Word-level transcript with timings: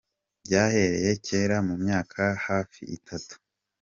Byahereye 0.45 1.11
kera 1.25 1.57
mu 1.67 1.75
myaka 1.83 2.21
hafi 2.47 2.81
itatu. 2.97 3.33